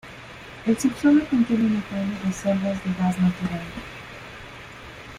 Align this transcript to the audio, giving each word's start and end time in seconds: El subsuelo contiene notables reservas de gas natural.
El 0.65 0.79
subsuelo 0.79 1.23
contiene 1.29 1.69
notables 1.69 2.23
reservas 2.25 2.83
de 2.83 2.91
gas 2.97 3.19
natural. 3.19 3.61